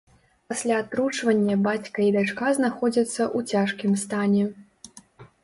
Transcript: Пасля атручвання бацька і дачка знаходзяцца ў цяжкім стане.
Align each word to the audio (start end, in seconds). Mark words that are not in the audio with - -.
Пасля 0.51 0.77
атручвання 0.83 1.57
бацька 1.67 1.97
і 2.07 2.07
дачка 2.15 2.47
знаходзяцца 2.61 3.21
ў 3.37 3.53
цяжкім 3.53 3.91
стане. 4.07 4.43